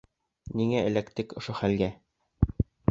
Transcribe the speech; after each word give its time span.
Ниңә 0.61 0.81
эләктек 0.87 1.37
ошо 1.43 1.59
хәлгә? 1.61 1.95